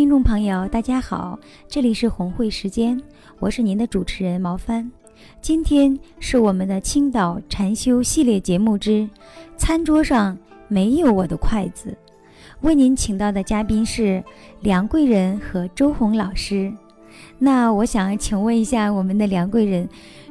[0.00, 2.98] 听众朋友，大家好，这里是红会时间，
[3.38, 4.90] 我是您的主持人毛帆。
[5.42, 9.06] 今天是我们的青岛禅修系列节目之
[9.58, 11.94] “餐桌上没有我的筷子”，
[12.62, 14.24] 为您请到的嘉宾是
[14.62, 16.72] 梁贵人和周红老师。
[17.38, 19.86] 那我想请问一下我们的梁贵人，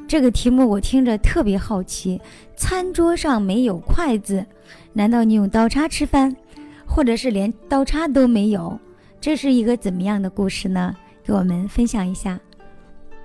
[0.08, 2.20] 这个题目我听着特别好奇
[2.58, 4.44] ，“餐桌上没有筷子”，
[4.94, 6.36] 难道你用刀叉吃饭，
[6.88, 8.80] 或者是连刀叉都没有？
[9.22, 10.95] 这是一个怎么样的故事呢？
[11.25, 12.39] 给我们分享一下。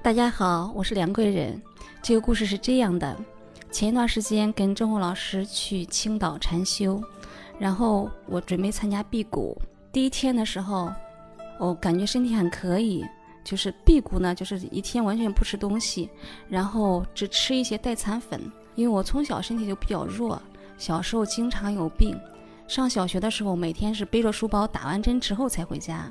[0.02, 1.62] 大家好，我是梁贵人。
[2.02, 3.16] 这个故事是这样的：
[3.70, 7.00] 前一段时间跟郑红老师去青岛禅修，
[7.60, 9.56] 然后我准备参加辟谷。
[9.92, 10.92] 第一天的时候，
[11.60, 13.04] 我感觉身体还可以，
[13.44, 16.10] 就是辟谷呢，就是一天完全不吃东西，
[16.48, 18.40] 然后只吃一些代餐粉。
[18.74, 20.42] 因为我从小身体就比较弱，
[20.76, 22.18] 小时候经常有病。
[22.66, 26.10] 上小学的时候，每天是背着书包，打完针之后才回家，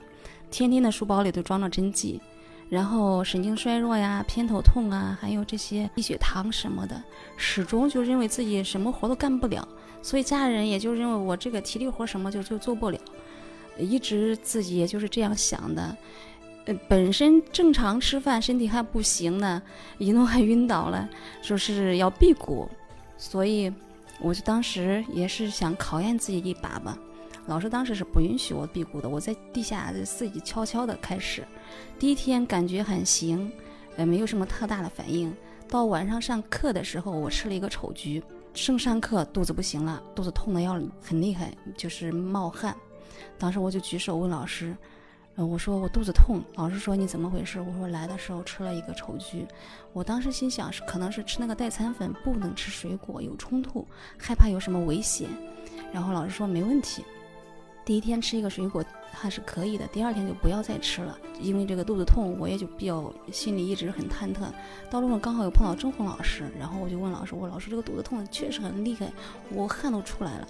[0.51, 2.21] 天天的书包里都装着针剂，
[2.69, 7.03] 然后神经衰弱呀、偏头痛啊，还有这些低血糖什么的，
[7.35, 9.67] 始终就认为自己什么活都干不了，
[10.01, 12.99] 所以家人也就认为我这个体力活什么就就做不了，
[13.77, 15.97] 一直自己也就是这样想的，
[16.65, 19.61] 呃，本身正常吃饭身体还不行呢，
[19.97, 21.09] 一弄还晕倒了，
[21.41, 22.69] 说是要辟谷，
[23.17, 23.73] 所以。
[24.23, 26.97] 我就当时也是想考验自己一把吧，
[27.45, 31.45] 老师当时是不允许我辟谷的，我在地下自己悄悄的开始。
[31.99, 33.51] 第一天感觉很行，
[33.97, 35.35] 呃，没有什么特大的反应。
[35.67, 38.23] 到晚上上课的时候，我吃了一个丑橘，
[38.53, 42.73] 正上课肚子不行了，肚子痛的要很厉害，就是冒汗。
[43.37, 44.73] 当时我就举手问老师。
[45.35, 47.59] 呃，我说我肚子痛，老师说你怎么回事？
[47.59, 49.47] 我说来的时候吃了一个丑橘，
[49.91, 55.27] 我当时心想是可能是吃那个代餐粉不能吃水果有冲突，害怕有什么危险。
[55.91, 57.03] 然后老师说没问题，
[57.83, 64.41] 第一天吃一个水果还是可以的，第二天就不要再吃了，因为这个肚子痛，我也就比较心里一直很忐忑。
[64.91, 69.11] 到路上刚好有碰到周红老师，然后我就问老师，我老师这个肚子痛确实很厉害，
[69.49, 70.47] 我汗都出来了。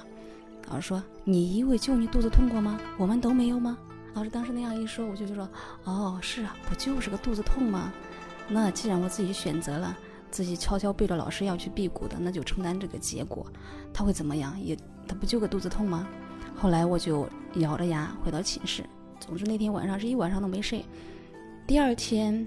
[0.67, 2.77] 老师说你以为就你肚子痛过吗？
[2.97, 3.77] 我们都没有吗？
[4.13, 5.49] 老师当时那样一说，我就就说
[5.85, 7.91] ：“哦，是啊，不就是个肚子痛吗？
[8.47, 9.97] 那既然我自己选择了，
[10.29, 13.45] 自己悄悄背着老师要去辟谷的，那就承担这个结果。
[13.91, 14.59] 他会怎么样？
[14.61, 16.07] 也他不就个肚子痛吗？”
[16.55, 18.83] 后来我就咬着牙回到寝室。
[19.19, 20.85] 总之那天晚上是一晚上都没睡。
[21.65, 22.45] 第二天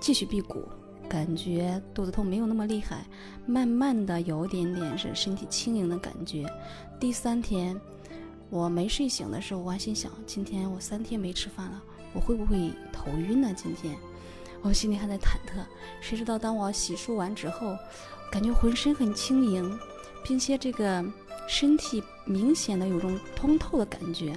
[0.00, 0.62] 继续辟谷，
[1.08, 3.06] 感觉肚子痛没有那么厉害，
[3.46, 6.44] 慢慢的有点点是身体轻盈的感觉。
[7.00, 7.80] 第三天。
[8.50, 11.82] 我没睡醒的时候，我还心想：今天我三天没吃饭了，
[12.14, 13.52] 我会不会头晕呢？
[13.54, 13.94] 今天，
[14.62, 15.60] 我心里还在忐忑。
[16.00, 17.76] 谁知道当我洗漱完之后，
[18.32, 19.78] 感觉浑身很轻盈，
[20.24, 21.04] 并且这个
[21.46, 24.34] 身体明显的有种通透的感觉。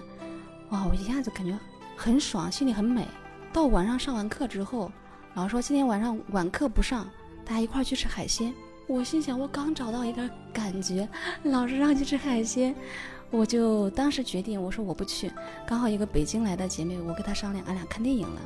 [0.69, 0.85] 哇！
[0.89, 1.57] 我一下子感觉
[1.95, 3.07] 很爽，心里很美。
[3.53, 4.91] 到晚上上完课之后，
[5.35, 7.09] 老师说今天晚上晚课不上，
[7.45, 8.53] 大家一块去吃海鲜。
[8.87, 11.07] 我心想：我刚找到一个感觉，
[11.43, 12.75] 老师让去吃海鲜。
[13.31, 15.31] 我就当时决定，我说我不去。
[15.65, 18.41] 刚好一个北京来的姐妹，我跟她商量，俺俩看电影了。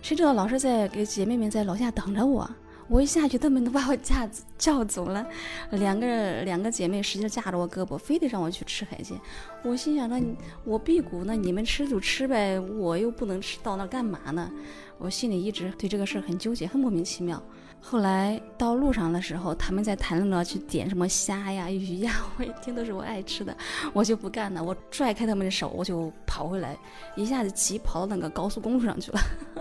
[0.00, 2.48] 谁知道老师在给姐妹们在楼下等着我，
[2.90, 4.28] 我一下去，他们都把我架
[4.58, 5.24] 叫走了。
[5.70, 9.16] 两个两个姐妹使劲架着我胳膊，非得让我去吃海鲜。
[9.62, 10.20] 我心想着，
[10.64, 14.50] 我辟谷呢，你们吃就吃呗，我又不能吃到那干嘛呢？
[14.98, 17.40] 我心里一直对这个事儿很纠结，很莫名其妙。
[17.82, 23.56] 后来到路上的时候，他们在谈论着去点什么虾呀、鱼呀，我一听都是我爱吃的，
[23.94, 24.62] 我就不干了。
[24.62, 26.76] 我拽开他们的手，我就跑回来，
[27.16, 29.20] 一下子急跑到那个高速公路上去了。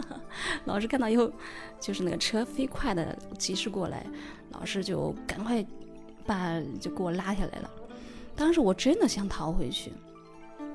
[0.65, 1.31] 老师看到以后，
[1.79, 4.05] 就是那个车飞快的疾驶过来，
[4.51, 5.65] 老师就赶快
[6.25, 7.69] 把就给我拉下来了。
[8.35, 9.91] 当时我真的想逃回去。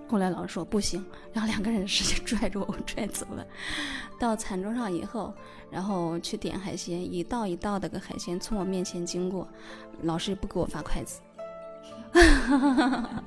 [0.06, 3.44] 后来老师说不行，然后两个人使劲拽着我，拽走了。
[4.18, 5.32] 到餐桌上以后，
[5.70, 9.48] 然后去点海鲜，一道一道的个海鲜从我面前经过，
[10.02, 11.20] 老师也不给我发筷子。
[12.12, 13.24] 哈哈哈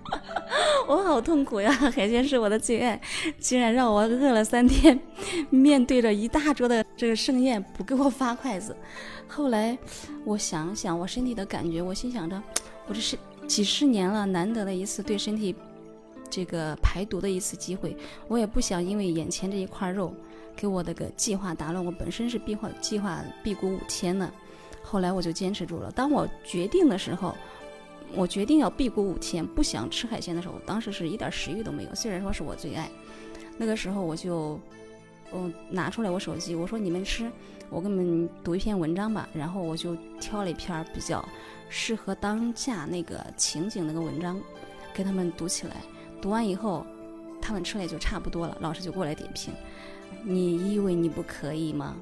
[0.87, 1.71] 我好痛苦呀！
[1.71, 3.01] 海鲜是我的最爱，
[3.39, 4.97] 竟然让我饿了三天，
[5.49, 8.75] 面对着一大桌的这个盛宴不给我发筷子。
[9.27, 9.77] 后来
[10.23, 12.41] 我想想我身体的感觉，我心想着，
[12.87, 15.55] 我这是几十年了难得的一次对身体
[16.29, 17.95] 这个排毒的一次机会，
[18.27, 20.13] 我也不想因为眼前这一块肉
[20.55, 21.83] 给我的个计划打乱。
[21.83, 24.31] 我本身是计划计划辟谷五天的，
[24.81, 25.91] 后来我就坚持住了。
[25.91, 27.35] 当我决定的时候。
[28.15, 31.93] 我决定要辟谷五天，不想吃海鲜的时候，当时是一点食欲都没有。
[31.93, 32.89] 虽然说是我最爱，
[33.57, 34.57] 那个时候我就，
[35.33, 37.31] 嗯，拿出来我手机，我说你们吃，
[37.69, 39.27] 我给你们读一篇文章吧。
[39.33, 41.23] 然后我就挑了一篇比较
[41.69, 44.39] 适合当下那个情景那个文章，
[44.93, 45.75] 给他们读起来。
[46.21, 46.85] 读完以后，
[47.41, 48.57] 他们吃了也就差不多了。
[48.61, 49.53] 老师就过来点评：
[50.23, 51.95] 你以为你不可以吗？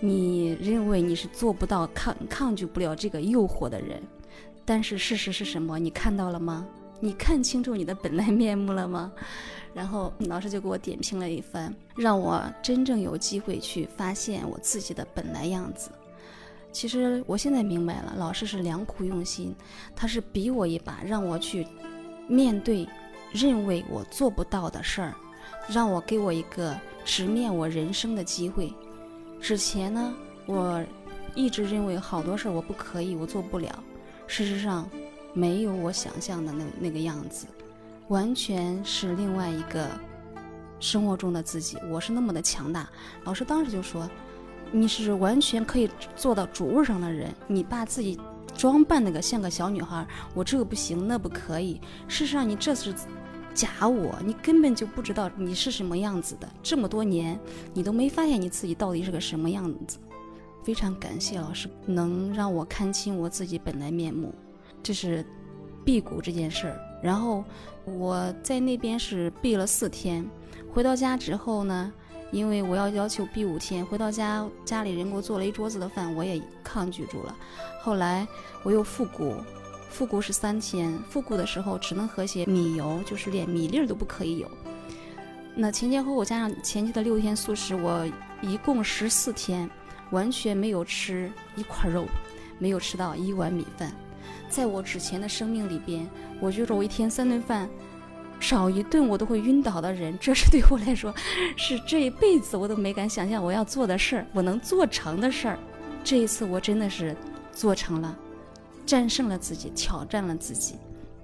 [0.00, 4.02] 你认为你是做不到抗抗拒不了这个诱惑的人？
[4.66, 5.78] 但是事实是什么？
[5.78, 6.66] 你看到了吗？
[7.00, 9.12] 你看清楚你的本来面目了吗？
[9.74, 15.90] 然后老师就给我点评了一番，让我真正有机会去发现我自己的本来样子。
[16.70, 19.54] 其实我现在明白了，老师是良苦用心，
[19.94, 21.66] 他是逼我一把，让我去
[22.28, 22.88] 面对
[23.32, 25.14] 认为我做不到的事儿，
[25.68, 28.72] 让我给我一个直面我人生的机会。
[29.40, 30.14] 之前呢，
[30.46, 30.82] 我
[31.34, 33.82] 一直认为好多事儿我不可以，我做不了。
[34.26, 34.88] 事实上，
[35.32, 37.46] 没有我想象的那那个样子，
[38.08, 39.88] 完全是另外一个
[40.78, 41.78] 生活中的自己。
[41.90, 42.88] 我是那么的强大。
[43.24, 44.08] 老师当时就说
[44.70, 48.20] ：“你是完全可以做到主位上的人，你把自己
[48.54, 51.80] 装扮那个像个小女孩，我这个不行，那不可以。
[52.06, 52.94] 事实上，你这是
[53.54, 56.48] 假我，你根本就不知道你是什么样子的。
[56.62, 57.38] 这么多年，
[57.72, 59.98] 你都没发现你自己到底是个什么样子。”
[60.62, 64.34] 非常感谢老师能让我看清我自己本来面目，
[64.82, 65.22] 这是
[65.84, 66.80] 辟谷这件事儿。
[67.04, 67.44] 然后
[67.84, 70.24] 我在那边是闭了四天，
[70.72, 71.92] 回到家之后呢，
[72.32, 77.36] 因为我要要求闭五天，回到家家里人给我做了一桌子的饭，我也抗拒住了。
[77.82, 78.26] 后来
[78.62, 79.36] 我又复谷，
[79.90, 84.50] 复谷是三天，复谷的时候只能喝些米油，就是连米粒都不可以有。
[85.54, 88.04] 那前前后后加上前期的六天素食，我
[88.40, 89.70] 一共十四天。
[90.10, 92.06] 完全没有吃一块肉，
[92.58, 93.92] 没有吃到一碗米饭。
[94.48, 96.08] 在我之前的生命里边，
[96.40, 97.68] 我觉得我一天三顿饭，
[98.40, 101.14] 少一顿我都会晕倒的人，这是对我来说，
[101.56, 105.58] 是这一辈子我都没敢想象我要做的事儿，我能做成的事儿。
[106.02, 107.16] 这一次我真的是
[107.52, 108.16] 做成了，
[108.84, 110.76] 战胜了自己，挑战了自己。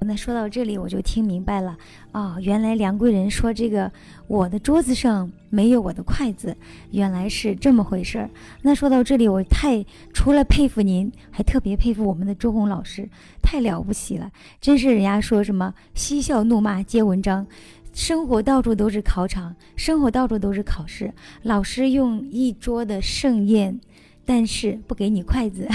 [0.02, 1.76] 那说到这里，我就听明白了
[2.10, 2.36] 啊！
[2.40, 3.92] 原来梁贵人说这个
[4.26, 6.56] 我的桌子上没有我的筷子，
[6.90, 8.30] 原来是这么回事儿。
[8.62, 13.08] 那说到这里，我太除了佩服您，还特别佩服我们的周红老师，
[13.42, 14.32] 太了不起了！
[14.58, 17.46] 真是人家说什么嬉笑怒骂皆文章，
[17.92, 21.12] 生活到处都是考场，生活到处都是考试。
[21.42, 23.78] 老师用一桌的盛宴，
[24.24, 25.68] 但是不给你筷子，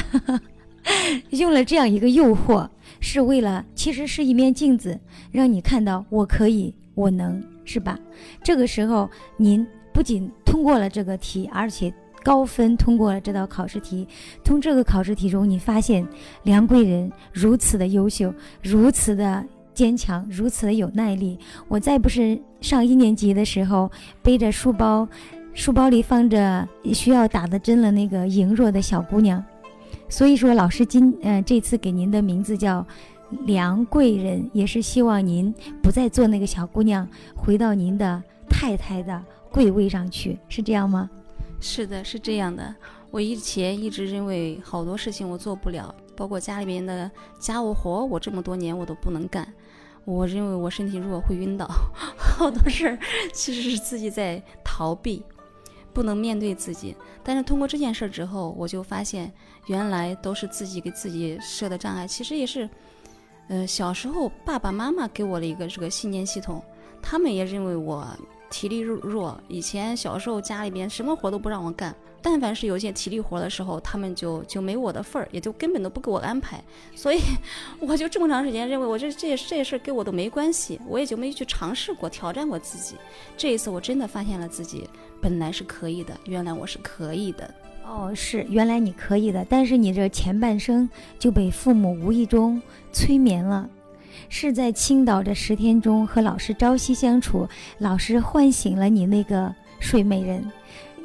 [1.30, 2.68] 用了这样一个诱惑。
[3.06, 5.00] 是为了，其实是一面镜子，
[5.32, 8.00] 让你看到我可以，我能，是吧？
[8.42, 9.08] 这个时候，
[9.38, 11.94] 您不仅通过了这个题，而且
[12.24, 14.08] 高分通过了这道考试题。
[14.44, 16.04] 从这个考试题中，你发现
[16.42, 21.38] 梁贵人如此的优秀，如此的坚强，如此的有耐力。
[21.68, 23.90] 我再不是上一年级的时候
[24.24, 25.08] 背着书包，
[25.54, 29.46] 书包里放着需要打的针了那个羸弱的小姑娘。
[30.08, 32.86] 所以说，老师今呃这次给您的名字叫
[33.46, 41.10] 梁贵人，也是希望您不再做那个小姑娘，回到您的太太的贵位上去，是这样吗？
[41.60, 42.74] 是的，是这样的。
[43.10, 47.10] 我以前一直认为好多事情我做不了，包括家里面的
[47.40, 49.48] 家务活，我这么多年我都不能干。
[50.06, 51.68] 我认为我身体弱会晕倒，
[52.16, 53.00] 好多事儿
[53.34, 55.24] 其实是自己在逃避。
[55.94, 56.94] 不能面对自己，
[57.24, 59.32] 但是通过这件事儿之后，我就发现
[59.68, 62.08] 原来都是自己给自己设的障碍。
[62.08, 62.70] 其实也是，
[63.48, 66.64] 呃，小时候爸爸妈妈给我了一个这个信念系统，
[67.02, 68.08] 他们也认为我
[68.50, 69.42] 体力弱弱。
[69.48, 71.96] 以前小时候家里边什么活都不让我干。
[72.22, 76.60] 但凡是有些体力活的时候，他们就就没我的份儿，也就根本都不给我安排。
[76.96, 77.20] 所以
[77.80, 82.96] 我就这么长时间认为我这这这些事儿跟我都没关系，我也就没去尝试过挑战过自己。
[83.38, 84.90] 这一次我真的发现了自己
[85.22, 87.54] 本来是可以的，原来我是可以的。
[87.88, 90.90] 哦，是原来你可以的，但是你这前半生
[91.20, 92.62] 就被父母无意中
[92.92, 93.70] 催眠了，
[94.28, 100.44] 是在青岛这十天中和老师朝夕相处，老师唤醒了你那个睡美人。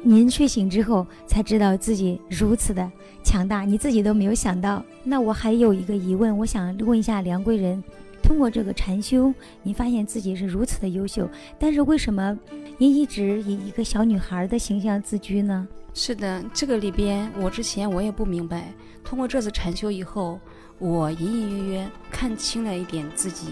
[0.03, 2.91] 您睡醒之后才知道自己如此的
[3.23, 4.83] 强大，你自己都没有想到。
[5.03, 7.83] 那我还有一个疑问，我想问一下梁贵人，
[8.31, 12.39] 通过这个禅修，你发现自己是如此的优秀，但是为什么
[12.77, 15.67] 您一直以一个小女孩的形象自居呢？
[15.93, 18.71] 是的，这个里边我之前我也不明白，
[19.03, 20.39] 通过这次禅修以后，
[20.79, 23.47] 我隐隐约约看清了一点自己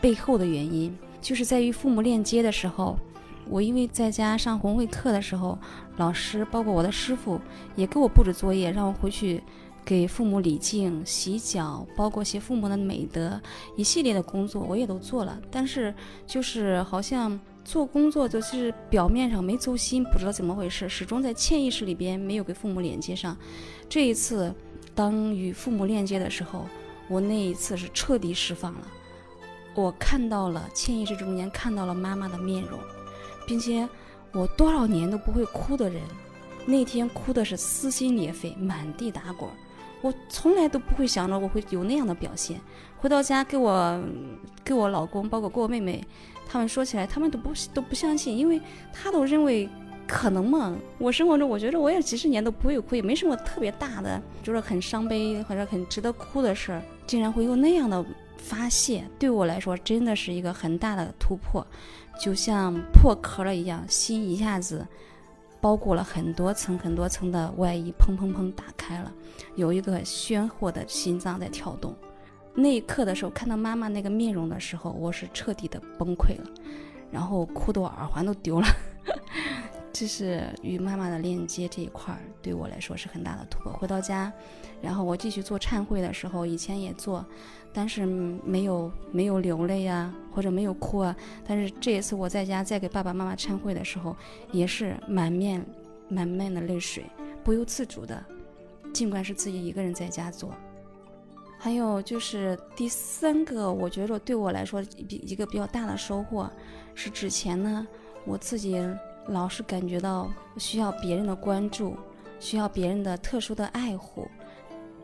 [0.00, 2.98] 背后的原因，就是在于父母链接的时候，
[3.46, 5.58] 我因为在家上红会课的时候，
[5.98, 7.38] 老师包括我的师傅
[7.76, 9.42] 也给我布置作业，让我回去
[9.84, 13.40] 给父母礼敬、洗脚，包括写父母的美德
[13.76, 15.94] 一系列的工作，我也都做了，但是
[16.26, 17.38] 就是好像。
[17.66, 23.34] 做工作就是表面上没走心，不知道怎么回事，始终在潜意识里边没有给父母连接上。
[23.88, 24.54] 这一次，
[24.94, 26.66] 当与父母链接的时候，
[27.08, 28.86] 我那一次是彻底释放了。
[29.74, 32.78] 我看到了潜意识中间看到了妈妈的面容，
[33.46, 33.88] 并且
[34.32, 36.02] 我多少年都不会哭的人，
[36.66, 39.48] 那天哭的是撕心裂肺，满地打滚。
[40.04, 42.60] 我从来都不会想着我会有那样的表现。
[42.98, 43.98] 回到家给我
[44.62, 46.06] 给我老公，包括给我妹妹。
[46.46, 48.60] 他们说起来，他们都不都不相信，因为
[48.92, 49.66] 他都认为
[50.06, 50.76] 可能嘛。
[50.98, 58.04] 我生活中，我觉得我也几十年都不会哭，也没什么特别大的，就是很伤悲或者很值得哭的事儿，竟然会有那样的
[58.36, 59.08] 发泄。
[59.18, 61.66] 对我来说，真的是一个很大的突破，
[62.20, 64.86] 就像破壳了一样，心一下子
[65.64, 69.10] 包裹了很多层很多层的外衣，砰砰砰打开了，
[69.54, 71.96] 有一个鲜活的心脏在跳动。
[72.54, 76.44] 那一刻的时候，看到妈妈那个面容的时候，我是彻底的崩溃了，
[77.10, 78.66] 然后哭得我耳环都丢了。
[79.94, 83.72] 这是与妈妈的链接这一块儿，对我来说是很大的突破。
[83.74, 84.30] 回到家，
[84.82, 87.24] 然后我继续做忏悔的时候，以前也做，
[87.72, 91.14] 但是没有没有流泪呀，或者没有哭啊。
[91.46, 94.16] 但是这一次我在家再给爸爸妈妈忏悔的时候，
[94.50, 95.64] 也是满面
[96.08, 97.04] 满面的泪水，
[97.44, 98.20] 不由自主的，
[98.92, 100.52] 尽管是自己一个人在家做。
[101.56, 106.50] 还有就是第三个，我觉得对我来说比一个比较大的收获，
[106.96, 107.86] 是之前呢，
[108.26, 108.76] 我自己
[109.28, 111.96] 老是感觉到需要别人的关注，
[112.38, 114.28] 需要别人的特殊的爱护，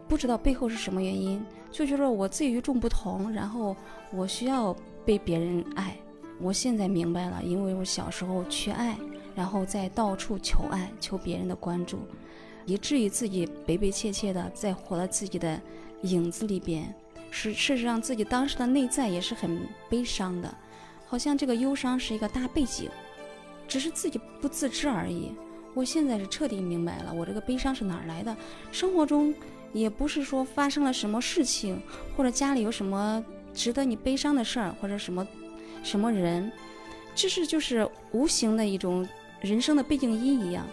[0.09, 3.77] 不知道背后是什么原因，就觉得我自己与众不同，然后
[4.13, 5.97] 我需要被别人爱。
[6.41, 8.97] 我现在明白了，因为我小时候缺爱，
[9.35, 11.99] 然后在到处求爱，求别人的关注，
[12.67, 15.61] 以至于自己悲悲切切的在活在自己的。
[16.05, 16.95] 影子里边，
[17.31, 20.51] 是事实上自己当时的内在也是很悲伤的，
[21.07, 22.89] 好像这个忧伤是一个大背景，
[23.71, 25.31] 只是自己不自知而已。
[25.73, 28.37] 我现在是彻底明白了，我这个悲伤是哪儿来的？
[28.73, 29.33] 生活中
[29.73, 31.81] 也不是说发生了什么事情，
[32.17, 33.25] 或者家里有什么
[33.55, 35.25] 值得你悲伤的事儿，或者什么
[35.85, 36.51] 什么人，
[37.15, 39.09] 这是就是无形的一种
[39.41, 40.67] 人生的背景音一样。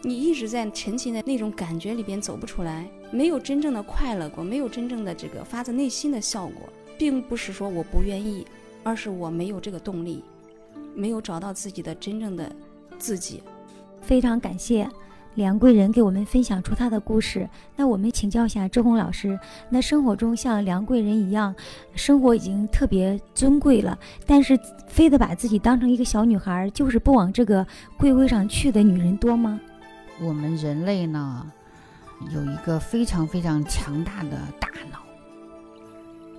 [0.00, 8.46] 你一直在沉浸在那种感觉里边走不出来，没有真正的快乐过，没有真正的这个发自内心的效果，并不是说我不愿意，
[8.82, 10.24] 而是我没有这个动力，
[10.94, 12.50] 没有找到自己的真正的
[12.98, 13.42] 自己。
[14.00, 14.88] 非常感谢
[15.34, 17.48] 梁贵人给我们分享出她的故事。
[17.74, 21.54] 那我们请教一下周红老师，那生活中像梁贵人一样，
[21.94, 27.66] 生活已经特别尊贵了，但是非得把自己当成一个小女孩，就是不往这个
[27.98, 29.60] 贵位上去的女人多吗？
[30.20, 31.50] 我们人类呢，
[32.30, 35.00] 有一个非常非常强大的大脑。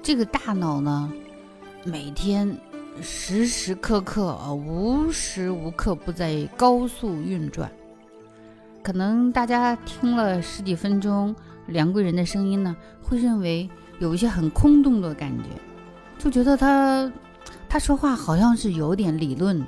[0.02, 1.12] 这个大脑呢，
[1.84, 2.56] 每天
[3.02, 7.72] 时时刻刻啊、无时无刻不在高速运转。
[8.82, 11.36] 可能大家听了十几分钟
[11.68, 15.44] 梁贵人的声音呢，会认为有一些很空洞的感觉，
[16.18, 17.12] 就觉得他
[17.68, 19.62] 他说话好像是有点理论，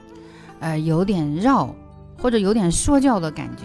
[0.60, 1.74] 呃，有点绕，
[2.18, 3.64] 或者有点说教的感觉。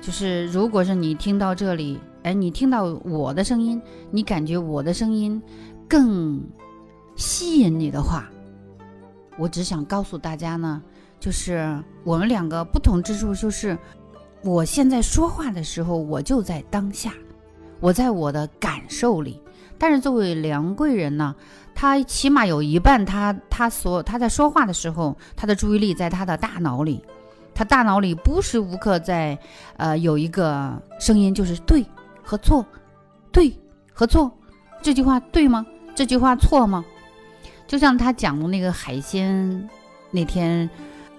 [0.00, 5.42] 就是，如果是你听到这里，哎，你听到我的声音，你感觉我的声音
[5.88, 6.40] 更
[7.16, 8.30] 吸引你的话，
[9.38, 10.82] 我只想告诉大家呢，
[11.20, 13.78] 就是我们两个不同之处，就是
[14.42, 17.12] 我现在说话的时候，我就在当下，
[17.80, 19.40] 我在我的感受里。
[19.78, 21.34] 但是作为梁贵人呢，
[21.72, 27.00] 他起码有一半，他他所他在说话的时候，他的注意力在他的大脑里。
[27.54, 29.38] 他大脑里无时无刻在，
[29.76, 31.84] 呃，有一个声音，就是对
[32.22, 32.64] 和错，
[33.32, 33.56] 对
[33.92, 34.32] 和错，
[34.80, 35.64] 这句话对吗？
[35.94, 36.84] 这句话错吗？
[37.68, 39.68] 就像他讲的那个海鲜，
[40.10, 40.68] 那天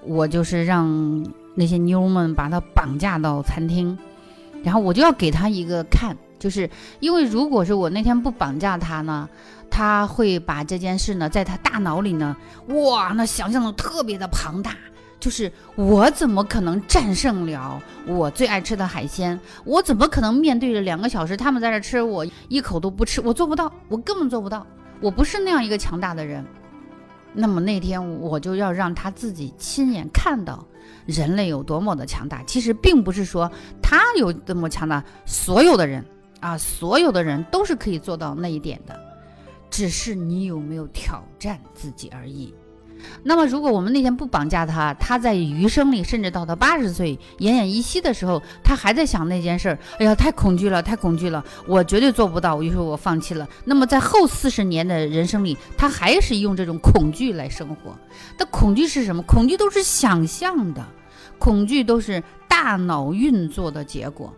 [0.03, 3.95] 我就是让那些妞们把他绑架到餐厅，
[4.63, 6.67] 然后我就要给他一个看，就是
[6.99, 9.29] 因为如果是我那天不绑架他呢，
[9.69, 12.35] 他会把这件事呢，在他大脑里呢，
[12.69, 14.75] 哇，那想象的特别的庞大。
[15.19, 17.77] 就是我怎么可能战胜了
[18.07, 19.37] 我最爱吃的海鲜？
[19.65, 23.19] 我怎么可能面对着两个小时他们在这吃，我一口都不吃？
[23.19, 24.65] 我做不到，我根本做不到。
[25.01, 26.45] 我不是那样一个强大的人。
[27.31, 30.65] 那么那天我就要让他自己亲眼看到
[31.05, 32.43] 人类有多么的强大。
[32.43, 33.49] 其实并不是说
[33.81, 36.03] 他有这么强大，所有的人
[36.39, 38.99] 啊，所有的人都是可以做到那一点的，
[39.69, 42.53] 只是你有没有挑战自己而已。
[43.23, 49.79] 那么，如果我们那天不绑架他，他在余生里，甚至到他八十岁奄奄一息的时候，他还在想那件事儿。
[49.99, 52.61] 哎呀，太恐惧了，太恐惧了，我绝对做不到。
[52.61, 53.47] 于是我放弃了。
[53.65, 57.97] 那么，在后四十年的人生里，他还是用这种恐惧来生活。
[58.37, 59.21] 那恐惧是什么？
[59.23, 60.85] 恐惧都是想象的，
[61.37, 64.33] 恐惧都是大脑运作的结果。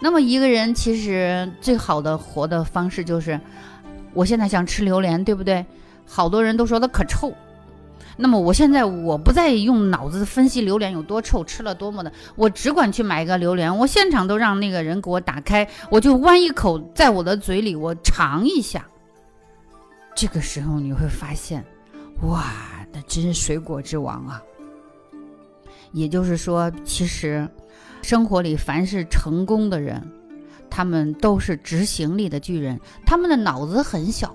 [0.00, 3.40] 那么，一个人其实最好的活的方式就是，
[4.14, 5.64] 我现在想吃榴莲，对不对？
[6.06, 7.32] 好多人都说它可臭。
[8.20, 18.84] 那么我现在我不再用脑子分析榴莲有多臭，吃了多么的，我只管去买一个榴莲，我现场都让那个人给我打开，我就剜一口在我的嘴里，我尝一下。
[20.16, 21.64] 这个时候你会发现，
[22.22, 22.44] 哇，
[22.92, 24.42] 那真是水果之王啊！
[25.92, 27.48] 也就是说，其实
[28.02, 30.02] 生活里凡是成功的人，
[30.68, 34.34] 他们都是执行力的巨人，他们的脑子很小，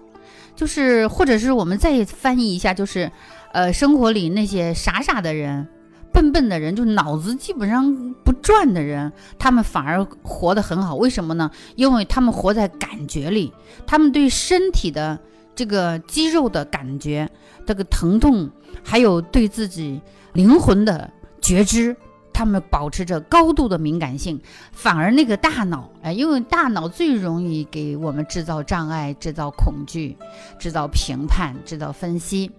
[0.56, 3.12] 就是或者是我们再翻译一下，就是。
[3.54, 5.68] 呃，生活里那些傻傻的人、
[6.12, 10.96] 笨笨的人，就脑子基本上不转的人，他们反而活得很好。
[10.96, 11.52] 为什么呢？
[11.76, 13.54] 因为他们活在感觉里，
[13.86, 15.20] 他们对身体的
[15.54, 17.30] 这个肌肉的感觉、
[17.64, 18.50] 这个疼痛，
[18.84, 20.02] 还有对自己
[20.34, 21.08] 灵魂的
[21.40, 21.96] 觉知，
[22.34, 24.42] 他们保持着高度的敏感性。
[24.72, 30.18] 反而那个大脑，哎，因为大脑最容易给我们制造障碍、制造恐惧、
[30.58, 32.50] 制造评判、制造分析。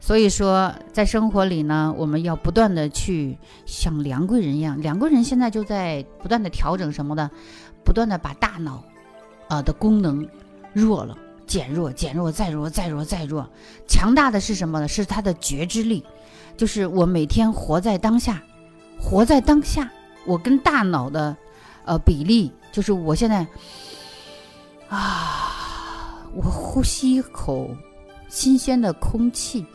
[0.00, 3.36] 所以说，在生活里呢，我们要不断的去
[3.66, 4.80] 像梁贵人一样。
[4.80, 7.30] 梁贵人现在就在不断的调整什么的，
[7.84, 8.82] 不断的把大脑，
[9.48, 10.26] 啊的功能
[10.72, 13.46] 弱了，减弱，减弱，再弱，再弱，再弱。
[13.86, 14.88] 强大的是什么呢？
[14.88, 16.04] 是他的觉知力，
[16.56, 18.42] 就是我每天活在当下，
[18.98, 19.90] 活在当下。
[20.26, 21.36] 我跟大脑的，
[21.84, 23.46] 呃比例，就是我现在，
[24.88, 27.74] 啊，我呼吸一口
[28.28, 29.66] 新鲜的空气。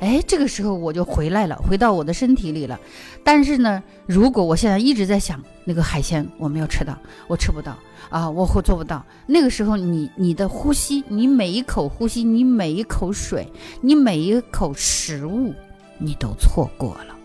[0.00, 2.78] 哎，这个时候我就回来了，回到我的身体里了。
[3.24, 7.76] 但是呢，如果我现在一直在想那个海鲜，我没有吃到，我吃不到
[8.08, 9.04] 啊，我会做不到。
[9.26, 15.52] 那个时候，你你的呼吸，你每一口呼吸，你每一口水，你每一口食物，
[15.98, 17.16] 你都错过了。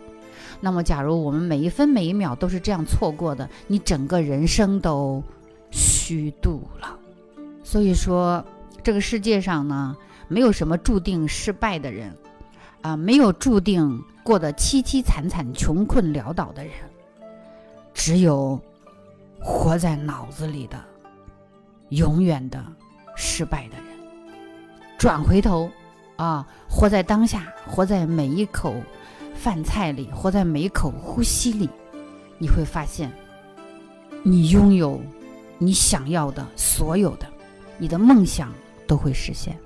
[0.60, 5.22] 那么，假如我们每一分每一秒都是这样错过的，你整个人生都
[5.70, 6.98] 虚度了。
[7.64, 8.44] 所以说，
[8.82, 9.96] 这个世界上呢，
[10.28, 12.12] 没有什么注定失败的人。
[12.84, 16.74] 啊，没有注定过得凄凄惨惨、穷困潦倒的人，
[17.94, 18.60] 只有
[19.40, 20.78] 活在脑子里的
[21.90, 22.62] 永远的
[23.16, 23.86] 失败的人。
[24.98, 25.70] 转回头，
[26.18, 28.76] 啊，活在当下，活在每一口
[29.34, 31.70] 饭菜里，活在每一口呼吸里，
[32.38, 33.10] 你会发现，
[34.24, 35.02] 你拥有
[35.58, 37.26] 你想要的所有的，
[37.78, 38.52] 你的梦想
[38.86, 39.58] 都会实现。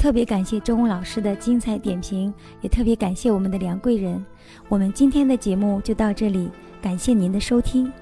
[0.00, 2.32] 特别感谢周红老师的精彩点评，
[2.62, 4.24] 也特别感谢我们的梁贵人。
[4.66, 7.92] 我们今天的节目就到这里，感谢您的收听。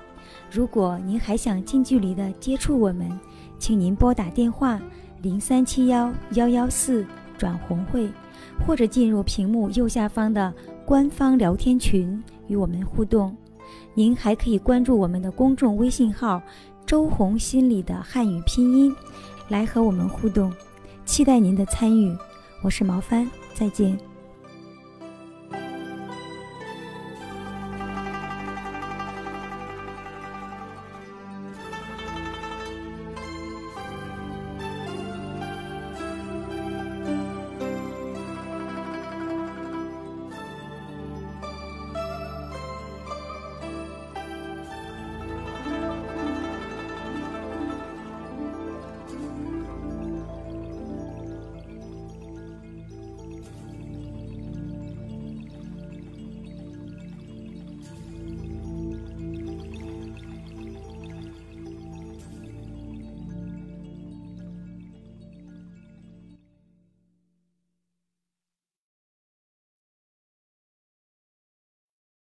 [0.48, 3.10] 如果您还想近距离的接触我们，
[3.58, 4.80] 请您拨打电话
[5.22, 7.04] 零三七幺幺幺四
[7.36, 8.08] 转红会，
[8.64, 10.54] 或者进入屏幕右下方的
[10.86, 13.36] 官方聊天群与我们互动。
[13.94, 16.40] 您还可以关注我们的公众微信号
[16.86, 18.94] “周红心理”的汉语拼音，
[19.48, 20.52] 来和我们互动。
[21.08, 22.14] 期待您的参与，
[22.60, 23.98] 我是毛帆，再见。